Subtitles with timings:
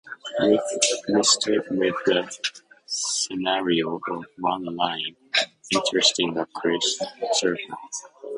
[0.43, 0.59] We
[1.21, 2.25] start with the
[2.87, 5.15] scenario of one line
[5.71, 6.47] intersecting a
[7.33, 7.77] circle.